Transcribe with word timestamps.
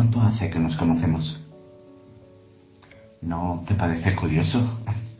¿Cuánto 0.00 0.22
hace 0.22 0.48
que 0.48 0.58
nos 0.58 0.78
conocemos? 0.78 1.38
¿No 3.20 3.62
te 3.68 3.74
parece 3.74 4.16
curioso? 4.16 4.58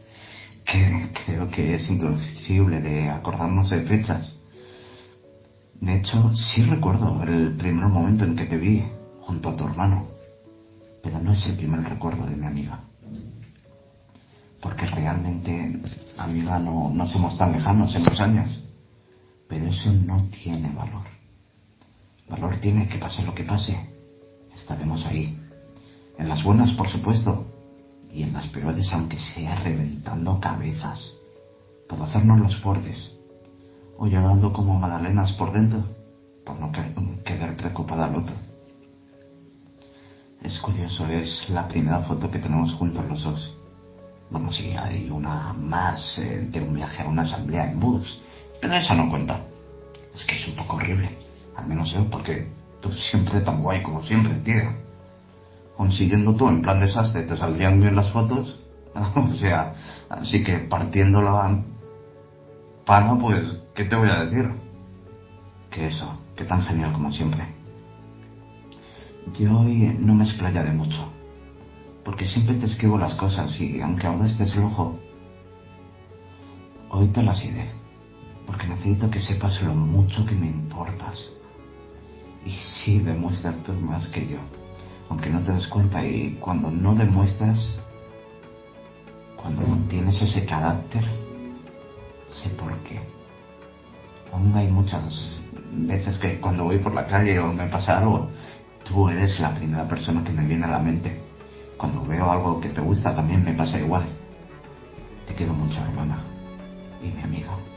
que 0.64 1.12
creo 1.26 1.50
que 1.50 1.74
es 1.74 1.86
imposible 1.90 2.80
de 2.80 3.10
acordarnos 3.10 3.68
de 3.68 3.82
fechas. 3.82 4.38
De 5.74 5.96
hecho, 5.96 6.34
sí 6.34 6.62
recuerdo 6.62 7.22
el 7.24 7.58
primer 7.58 7.88
momento 7.88 8.24
en 8.24 8.34
que 8.34 8.46
te 8.46 8.56
vi 8.56 8.82
junto 9.20 9.50
a 9.50 9.56
tu 9.56 9.66
hermano, 9.66 10.06
pero 11.02 11.20
no 11.20 11.34
es 11.34 11.44
el 11.44 11.58
primer 11.58 11.84
recuerdo 11.84 12.24
de 12.24 12.36
mi 12.36 12.46
amiga. 12.46 12.80
Porque 14.62 14.86
realmente, 14.86 15.78
amiga, 16.16 16.58
no, 16.58 16.88
no 16.88 17.06
somos 17.06 17.36
tan 17.36 17.52
lejanos 17.52 17.94
en 17.96 18.04
los 18.04 18.18
años. 18.18 18.64
Pero 19.46 19.66
eso 19.66 19.92
no 19.92 20.26
tiene 20.28 20.70
valor. 20.70 21.04
Valor 22.30 22.56
tiene 22.62 22.88
que 22.88 22.96
pase 22.96 23.22
lo 23.24 23.34
que 23.34 23.44
pase. 23.44 23.89
Estaremos 24.54 25.04
ahí. 25.06 25.38
En 26.18 26.28
las 26.28 26.42
buenas, 26.44 26.72
por 26.72 26.88
supuesto, 26.88 27.46
y 28.12 28.22
en 28.22 28.32
las 28.32 28.46
peores, 28.48 28.92
aunque 28.92 29.18
sea 29.18 29.56
reventando 29.56 30.40
cabezas, 30.40 31.14
por 31.88 32.00
hacernos 32.02 32.40
los 32.40 32.56
fuertes, 32.60 33.12
o 33.96 34.06
llorando 34.06 34.52
como 34.52 34.78
magdalenas 34.78 35.32
por 35.32 35.52
dentro, 35.52 35.84
por 36.44 36.58
no 36.58 36.72
quedar 37.24 37.56
preocupada 37.56 38.06
al 38.06 38.16
otro. 38.16 38.34
Es 40.42 40.58
curioso, 40.58 41.06
es 41.06 41.50
la 41.50 41.68
primera 41.68 42.00
foto 42.00 42.30
que 42.30 42.38
tenemos 42.38 42.72
juntos 42.74 43.04
los 43.08 43.22
dos. 43.22 43.56
Bueno, 44.30 44.50
sí, 44.52 44.72
hay 44.72 45.10
una 45.10 45.52
más 45.52 46.18
eh, 46.18 46.48
de 46.50 46.60
un 46.62 46.74
viaje 46.74 47.02
a 47.02 47.08
una 47.08 47.22
asamblea 47.22 47.70
en 47.70 47.80
bus, 47.80 48.20
pero 48.60 48.74
esa 48.74 48.94
no 48.94 49.10
cuenta. 49.10 49.40
Es 50.14 50.24
que 50.24 50.36
es 50.36 50.48
un 50.48 50.56
poco 50.56 50.76
horrible, 50.76 51.10
al 51.56 51.66
menos 51.66 51.92
yo, 51.92 52.08
porque 52.08 52.48
tú 52.80 52.92
siempre 52.92 53.40
tan 53.40 53.62
guay 53.62 53.82
como 53.82 54.02
siempre, 54.02 54.34
tío 54.34 54.90
consiguiendo 55.80 56.34
tú 56.34 56.46
en 56.46 56.60
plan 56.60 56.78
desastre 56.78 57.22
te 57.22 57.38
saldrían 57.38 57.80
bien 57.80 57.96
las 57.96 58.12
fotos. 58.12 58.60
o 59.16 59.32
sea, 59.32 59.72
así 60.10 60.44
que 60.44 60.58
partiendo 60.58 61.22
la 61.22 61.64
pana, 62.84 63.18
pues, 63.18 63.62
¿qué 63.74 63.86
te 63.86 63.96
voy 63.96 64.10
a 64.10 64.26
decir? 64.26 64.50
Que 65.70 65.86
eso, 65.86 66.06
que 66.36 66.44
tan 66.44 66.62
genial 66.64 66.92
como 66.92 67.10
siempre. 67.10 67.46
Yo 69.38 69.58
hoy 69.58 69.96
no 69.98 70.14
me 70.14 70.24
explayaré 70.24 70.70
mucho, 70.72 70.98
porque 72.04 72.26
siempre 72.26 72.56
te 72.56 72.66
escribo 72.66 72.98
las 72.98 73.14
cosas 73.14 73.58
y 73.58 73.80
aunque 73.80 74.06
ahora 74.06 74.26
estés 74.26 74.52
flojo, 74.52 74.98
hoy 76.90 77.06
te 77.06 77.22
las 77.22 77.42
iré, 77.42 77.70
porque 78.46 78.66
necesito 78.66 79.10
que 79.10 79.18
sepas 79.18 79.62
lo 79.62 79.74
mucho 79.74 80.26
que 80.26 80.34
me 80.34 80.48
importas. 80.48 81.39
Y 82.44 82.50
sí 82.50 83.00
demuestras 83.00 83.62
tú 83.62 83.72
más 83.72 84.08
que 84.08 84.26
yo 84.26 84.38
aunque 85.10 85.28
no 85.28 85.40
te 85.40 85.52
des 85.52 85.66
cuenta 85.66 86.02
y 86.04 86.38
cuando 86.40 86.70
no 86.70 86.94
demuestras, 86.94 87.80
cuando 89.36 89.62
no 89.62 89.76
tienes 89.88 90.22
ese 90.22 90.46
carácter, 90.46 91.04
sé 92.28 92.48
por 92.50 92.72
qué. 92.84 93.00
Aún 94.32 94.56
hay 94.56 94.68
muchas 94.68 95.40
veces 95.72 96.16
que 96.18 96.40
cuando 96.40 96.64
voy 96.64 96.78
por 96.78 96.94
la 96.94 97.06
calle 97.06 97.40
o 97.40 97.52
me 97.52 97.66
pasa 97.66 97.98
algo, 97.98 98.30
tú 98.84 99.08
eres 99.08 99.40
la 99.40 99.52
primera 99.52 99.86
persona 99.88 100.22
que 100.22 100.30
me 100.30 100.46
viene 100.46 100.64
a 100.64 100.70
la 100.70 100.78
mente. 100.78 101.20
Cuando 101.76 102.04
veo 102.04 102.30
algo 102.30 102.60
que 102.60 102.68
te 102.68 102.80
gusta 102.80 103.14
también 103.14 103.44
me 103.44 103.54
pasa 103.54 103.80
igual. 103.80 104.04
Te 105.26 105.34
quiero 105.34 105.54
mucho, 105.54 105.80
hermana. 105.80 106.22
Y 107.02 107.08
mi 107.08 107.22
amiga. 107.22 107.69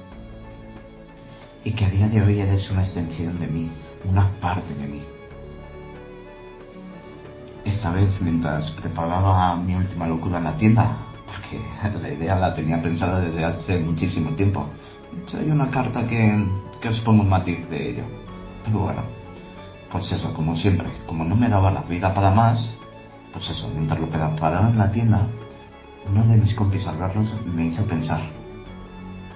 Y 1.63 1.71
que 1.71 1.85
a 1.85 1.89
día 1.89 2.09
de 2.09 2.21
hoy 2.21 2.39
eres 2.39 2.69
una 2.71 2.81
extensión 2.81 3.37
de 3.37 3.47
mí, 3.47 3.71
una 4.03 4.29
parte 4.41 4.73
de 4.73 4.85
mí. 4.85 5.01
Esta 7.63 7.91
vez, 7.91 8.09
mientras 8.19 8.69
preparaba 8.71 9.55
mi 9.55 9.73
última 9.75 10.05
locura 10.05 10.39
en 10.39 10.43
la 10.43 10.57
tienda, 10.57 10.97
porque 11.25 11.61
la 12.01 12.09
idea 12.09 12.35
la 12.35 12.53
tenía 12.53 12.81
pensada 12.81 13.21
desde 13.21 13.45
hace 13.45 13.79
muchísimo 13.79 14.31
tiempo. 14.31 14.67
De 15.13 15.21
hecho, 15.21 15.37
hay 15.37 15.49
una 15.49 15.69
carta 15.69 16.05
que, 16.05 16.45
que 16.81 16.89
os 16.89 16.99
pongo 16.99 17.23
un 17.23 17.29
matiz 17.29 17.69
de 17.69 17.91
ello. 17.91 18.03
Pero 18.65 18.79
bueno, 18.79 19.03
pues 19.89 20.11
eso, 20.11 20.33
como 20.33 20.55
siempre, 20.55 20.89
como 21.05 21.23
no 21.23 21.35
me 21.35 21.47
daba 21.47 21.71
la 21.71 21.83
vida 21.83 22.13
para 22.13 22.31
más, 22.31 22.75
pues 23.31 23.49
eso, 23.49 23.69
mientras 23.73 23.99
lo 23.99 24.09
preparaba 24.09 24.69
en 24.69 24.77
la 24.77 24.91
tienda, 24.91 25.29
uno 26.05 26.25
de 26.27 26.37
mis 26.37 26.53
compis 26.53 26.85
al 26.87 26.97
verlos 26.97 27.33
me 27.45 27.67
hizo 27.67 27.85
pensar. 27.85 28.42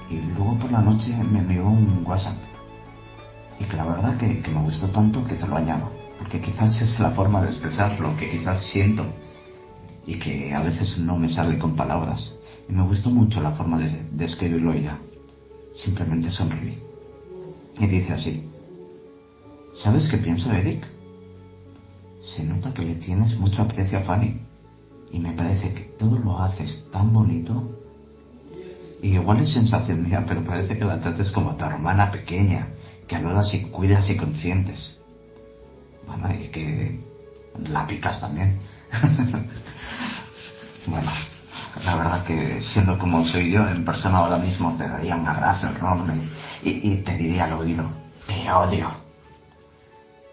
Y 0.09 0.22
luego 0.22 0.57
por 0.57 0.72
la 0.72 0.81
noche 0.81 1.16
me 1.23 1.40
envió 1.40 1.68
un 1.68 2.03
WhatsApp. 2.06 2.38
Y 3.59 3.66
que 3.66 3.75
la 3.75 3.85
verdad 3.85 4.18
que, 4.18 4.28
me 4.28 4.62
gustó 4.62 4.88
tanto 4.88 5.25
que 5.25 5.35
te 5.35 5.47
lo 5.47 5.57
añado 5.57 5.97
porque 6.18 6.41
quizás 6.41 6.81
es 6.81 7.00
la 7.00 7.12
forma 7.12 7.41
de 7.41 7.50
expresar 7.50 8.00
lo 8.00 8.16
que 8.16 8.29
quizás 8.29 8.66
siento 8.66 9.06
y 10.06 10.17
que 10.19 10.53
a 10.53 10.62
veces 10.62 10.97
no 10.97 11.17
me 11.17 11.29
sale 11.29 11.57
con 11.57 11.75
palabras. 11.75 12.34
Y 12.67 12.73
me 12.73 12.84
gustó 12.84 13.09
mucho 13.09 13.41
la 13.41 13.51
forma 13.51 13.78
de, 13.78 14.07
de 14.12 14.25
escribirlo 14.25 14.73
ella. 14.73 14.97
Simplemente 15.75 16.31
sonreí. 16.31 16.79
Y 17.79 17.88
dice 17.88 18.13
así, 18.13 18.50
¿sabes 19.75 20.07
qué 20.07 20.17
pienso, 20.17 20.51
Eric? 20.51 20.88
Se 22.22 22.44
nota 22.44 22.73
que 22.73 22.84
le 22.84 22.96
tienes 22.96 23.38
mucho 23.38 23.62
aprecio 23.62 24.00
a 24.00 24.01
Fanny. 24.01 24.41
Y 25.12 25.19
me 25.19 25.34
parece 25.34 25.73
que 25.73 25.84
todo 25.97 26.17
lo 26.17 26.40
haces 26.40 26.88
tan 26.91 27.13
bonito. 27.13 27.63
Y 29.02 29.13
igual 29.13 29.41
es 29.41 29.53
sensación 29.53 30.03
mía, 30.03 30.24
pero 30.28 30.44
parece 30.44 30.78
que 30.78 30.85
la 30.85 31.00
trates 31.00 31.31
como 31.31 31.56
tu 31.56 31.66
hermana 31.66 32.09
pequeña, 32.12 32.69
que 33.08 33.16
adoras 33.16 33.53
y 33.53 33.62
cuidas 33.66 34.09
y 34.09 34.18
consientes. 34.18 35.00
Bueno, 36.08 36.34
y 36.34 36.47
que 36.50 37.00
la 37.69 37.85
picas 37.85 38.19
también. 38.19 38.59
bueno, 40.88 41.12
la 41.85 41.96
verdad 41.96 42.24
que 42.24 42.62
siendo 42.62 42.97
como 42.97 43.24
soy 43.25 43.52
yo 43.52 43.68
en 43.68 43.85
persona 43.85 44.18
ahora 44.19 44.38
mismo 44.38 44.75
te 44.78 44.88
daría 44.88 45.16
un 45.16 45.28
abrazo 45.28 45.68
enorme 45.69 46.14
y, 46.64 46.94
y 46.94 46.97
te 47.03 47.16
diría 47.18 47.46
al 47.46 47.53
oído, 47.53 47.88
te 48.25 48.52
odio. 48.52 48.90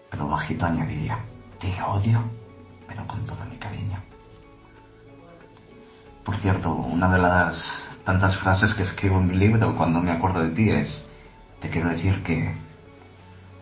Pero 0.09 0.27
bajito 0.27 0.65
añadiría, 0.65 1.19
te 1.59 1.81
odio, 1.83 2.23
pero 2.87 3.05
con 3.05 3.25
todo 3.25 3.45
mi 3.45 3.57
cariño. 3.57 3.99
Por 6.23 6.37
cierto, 6.37 6.73
una 6.73 7.11
de 7.11 7.21
las 7.21 7.84
tantas 8.05 8.37
frases 8.37 8.73
que 8.75 8.83
escribo 8.83 9.19
en 9.19 9.27
mi 9.27 9.35
libro 9.35 9.75
cuando 9.75 9.99
me 9.99 10.11
acuerdo 10.11 10.41
de 10.41 10.51
ti 10.51 10.69
es, 10.69 11.05
te 11.59 11.69
quiero 11.69 11.89
decir 11.89 12.21
que 12.23 12.53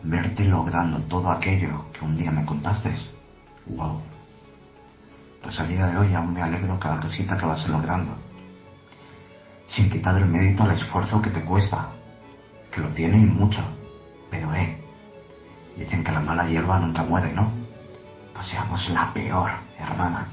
verte 0.03 0.43
logrando 0.43 0.99
todo 1.03 1.31
aquello 1.31 1.85
que 1.93 2.03
un 2.03 2.17
día 2.17 2.29
me 2.29 2.45
contaste. 2.45 2.93
Wow. 3.65 4.01
Pues 5.41 5.57
a 5.59 5.65
día 5.65 5.87
de 5.87 5.97
hoy 5.97 6.13
aún 6.13 6.33
me 6.33 6.41
alegro 6.41 6.77
cada 6.77 6.99
cosita 6.99 7.37
que 7.37 7.45
vas 7.45 7.67
logrando. 7.69 8.15
Sin 9.67 9.89
quitar 9.89 10.17
el 10.17 10.25
mérito 10.25 10.63
al 10.63 10.71
esfuerzo 10.71 11.21
que 11.21 11.29
te 11.29 11.41
cuesta. 11.45 11.87
Que 12.69 12.81
lo 12.81 12.89
tiene 12.89 13.17
y 13.17 13.25
mucho. 13.25 13.61
Pero 14.29 14.53
eh. 14.53 14.77
Dicen 15.77 16.03
que 16.03 16.11
la 16.11 16.19
mala 16.19 16.47
hierba 16.47 16.79
nunca 16.79 17.03
muere, 17.03 17.31
¿no? 17.33 17.49
Pues 18.33 18.47
seamos 18.47 18.89
la 18.89 19.13
peor, 19.13 19.51
hermana. 19.79 20.27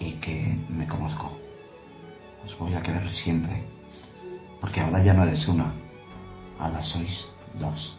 Y 0.00 0.12
que 0.14 0.58
me 0.68 0.86
conozco. 0.86 1.47
Voy 2.58 2.74
a 2.74 2.82
querer 2.82 3.10
siempre. 3.10 3.62
Porque 4.60 4.80
ahora 4.80 5.02
ya 5.02 5.14
no 5.14 5.24
eres 5.24 5.46
una 5.46 5.72
Ahora 6.58 6.82
sois 6.82 7.28
dos. 7.54 7.96